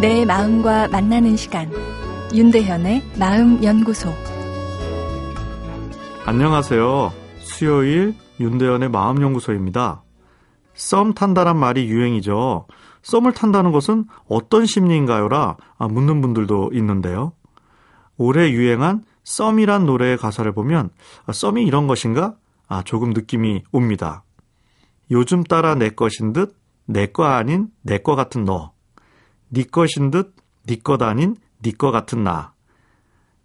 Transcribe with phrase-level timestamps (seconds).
[0.00, 1.70] 내 마음과 만나는 시간
[2.34, 4.12] 윤대현의 마음연구소
[6.26, 7.12] 안녕하세요.
[7.38, 10.02] 수요일 윤대현의 마음연구소입니다.
[10.74, 12.66] 썸 탄다란 말이 유행이죠.
[13.02, 15.56] 썸을 탄다는 것은 어떤 심리인가요라
[15.88, 17.32] 묻는 분들도 있는데요.
[18.18, 20.90] 올해 유행한 썸이란 노래의 가사를 보면
[21.32, 22.34] 썸이 이런 것인가?
[22.68, 24.24] 아, 조금 느낌이 옵니다.
[25.10, 26.56] 요즘 따라 내 것인 듯,
[26.86, 28.72] 내 거 아닌 내 거 같은 너.
[29.48, 30.34] 네 것인 듯,
[30.66, 32.52] 네 것 아닌 네거 같은 나.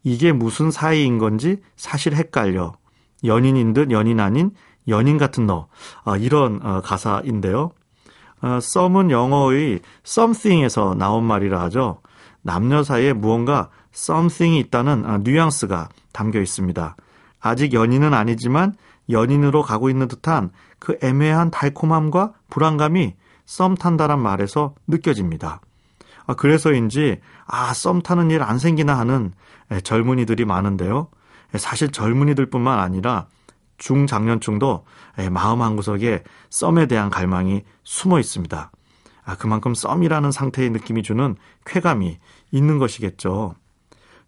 [0.04, 2.74] 이게 무슨 사이인 건지 사실 헷갈려.
[3.24, 4.52] 연인인 듯 연인 아닌
[4.88, 5.68] 연인 같은 너.
[6.04, 7.72] 아, 이런 어, 가사인데요.
[8.42, 12.02] 어, 썸은 영어의 something에서 나온 말이라 하죠.
[12.42, 16.96] 남녀 사이에 무언가 something이 있다는 어, 뉘앙스가 담겨 있습니다.
[17.40, 18.74] 아직 연인은 아니지만
[19.10, 23.16] 연인으로 가고 있는 듯한 그 애매한 달콤함과 불안감이
[23.46, 25.62] 썸 탄다란 말에서 느껴집니다.
[26.28, 29.34] 아, 그래서인지 아, 썸 타는 일 안 생기나 하는
[29.84, 31.10] 젊은이들이 많은데요.
[31.56, 33.28] 사실 젊은이들뿐만 아니라
[33.78, 34.86] 중장년층도
[35.32, 38.72] 마음 한구석에 썸에 대한 갈망이 숨어 있습니다.
[39.24, 42.18] 아, 그만큼 썸이라는 상태의 느낌이 주는 쾌감이
[42.52, 43.56] 있는 것이겠죠.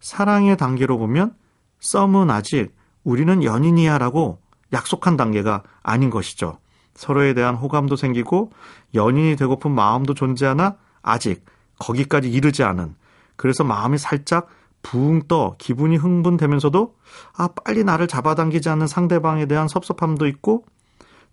[0.00, 1.34] 사랑의 단계로 보면
[1.80, 4.38] 썸은 아직 우리는 연인이야 라고
[4.72, 6.58] 약속한 단계가 아닌 것이죠.
[6.94, 8.52] 서로에 대한 호감도 생기고
[8.94, 11.44] 연인이 되고픈 마음도 존재하나 아직
[11.78, 12.94] 거기까지 이르지 않은
[13.36, 14.48] 그래서 마음이 살짝
[14.82, 16.96] 붕떠 기분이 흥분되면서도
[17.36, 20.64] 아 빨리 나를 잡아당기지 않는 상대방에 대한 섭섭함도 있고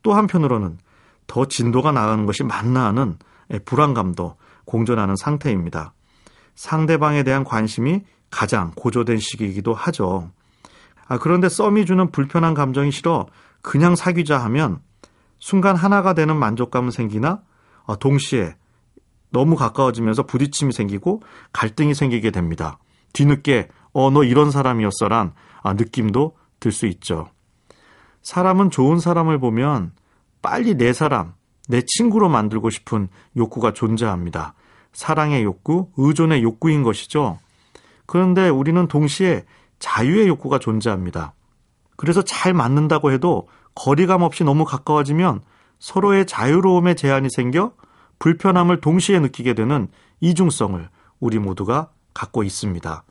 [0.03, 0.79] 또 한편으로는
[1.27, 3.17] 더 진도가 나가는 것이 맞나 하는
[3.65, 5.93] 불안감도 공존하는 상태입니다.
[6.55, 10.31] 상대방에 대한 관심이 가장 고조된 시기이기도 하죠.
[11.07, 13.27] 아, 그런데 썸이 주는 불편한 감정이 싫어
[13.61, 14.79] 그냥 사귀자 하면
[15.39, 17.41] 순간 하나가 되는 만족감은 생기나
[17.85, 18.55] 아, 동시에
[19.31, 22.77] 너무 가까워지면서 부딪힘이 생기고 갈등이 생기게 됩니다.
[23.13, 25.33] 뒤늦게 어 너 이런 사람이었어란
[25.63, 27.27] 아, 느낌도 들 수 있죠.
[28.21, 29.93] 사람은 좋은 사람을 보면
[30.41, 31.33] 빨리 내 사람,
[31.67, 34.53] 내 친구로 만들고 싶은 욕구가 존재합니다.
[34.93, 37.39] 사랑의 욕구, 의존의 욕구인 것이죠.
[38.05, 39.45] 그런데 우리는 동시에
[39.79, 41.33] 자유의 욕구가 존재합니다.
[41.97, 45.41] 그래서 잘 맞는다고 해도 거리감 없이 너무 가까워지면
[45.79, 47.73] 서로의 자유로움에 제한이 생겨
[48.21, 49.87] 불편함을 동시에 느끼게 되는
[50.19, 50.87] 이중성을
[51.19, 53.03] 우리 모두가 갖고 있습니다.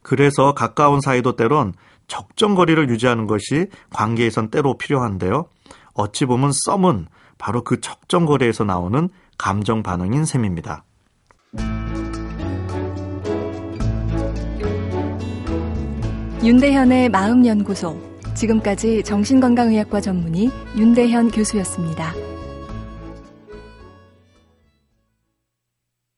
[0.00, 1.74] 그래서 가까운 사이도 때론
[2.08, 5.46] 적정 거리를 유지하는 것이 관계에선 때로 필요한데요.
[5.92, 7.06] 어찌 보면 썸은
[7.36, 10.84] 바로 그 적정 거리에서 나오는 감정 반응인 셈입니다.
[16.42, 18.00] 윤대현의 마음연구소.
[18.34, 22.12] 지금까지 정신건강의학과 전문의 윤대현 교수였습니다.